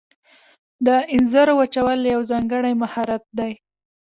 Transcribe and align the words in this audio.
د 0.85 0.87
انځرو 1.15 1.53
وچول 1.59 1.99
یو 2.13 2.21
ځانګړی 2.31 2.73
مهارت 2.81 3.23
دی. 3.37 3.51